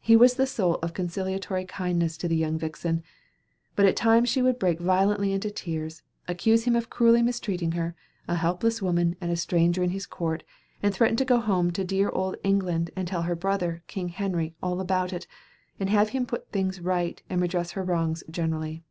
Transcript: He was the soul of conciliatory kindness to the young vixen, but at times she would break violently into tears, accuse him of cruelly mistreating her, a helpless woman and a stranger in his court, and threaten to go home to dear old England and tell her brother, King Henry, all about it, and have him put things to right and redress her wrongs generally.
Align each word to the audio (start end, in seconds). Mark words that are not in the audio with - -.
He 0.00 0.16
was 0.16 0.36
the 0.36 0.46
soul 0.46 0.76
of 0.76 0.94
conciliatory 0.94 1.66
kindness 1.66 2.16
to 2.16 2.26
the 2.26 2.34
young 2.36 2.56
vixen, 2.58 3.02
but 3.76 3.84
at 3.84 3.96
times 3.96 4.30
she 4.30 4.40
would 4.40 4.58
break 4.58 4.80
violently 4.80 5.30
into 5.30 5.50
tears, 5.50 6.00
accuse 6.26 6.64
him 6.64 6.74
of 6.74 6.88
cruelly 6.88 7.20
mistreating 7.20 7.72
her, 7.72 7.94
a 8.26 8.36
helpless 8.36 8.80
woman 8.80 9.14
and 9.20 9.30
a 9.30 9.36
stranger 9.36 9.82
in 9.82 9.90
his 9.90 10.06
court, 10.06 10.42
and 10.82 10.94
threaten 10.94 11.18
to 11.18 11.22
go 11.26 11.38
home 11.38 11.70
to 11.72 11.84
dear 11.84 12.08
old 12.08 12.36
England 12.42 12.90
and 12.96 13.06
tell 13.08 13.24
her 13.24 13.36
brother, 13.36 13.82
King 13.88 14.08
Henry, 14.08 14.54
all 14.62 14.80
about 14.80 15.12
it, 15.12 15.26
and 15.78 15.90
have 15.90 16.08
him 16.08 16.24
put 16.24 16.50
things 16.50 16.76
to 16.76 16.82
right 16.84 17.22
and 17.28 17.42
redress 17.42 17.72
her 17.72 17.84
wrongs 17.84 18.24
generally. 18.30 18.82